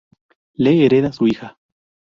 Le 0.55 0.71
hereda 0.83 1.11
su 1.13 1.27
hija. 1.27 1.59